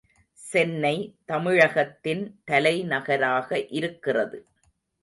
சென்னை 0.39 0.93
தமிழகத்தின் 1.25 2.23
தலை 2.45 2.75
நகராக 2.83 3.67
இருக்கிறது. 3.71 4.39